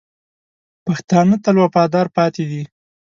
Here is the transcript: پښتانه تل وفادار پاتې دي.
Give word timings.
پښتانه 0.85 1.35
تل 1.43 1.55
وفادار 1.63 2.07
پاتې 2.15 2.43
دي. 2.51 2.63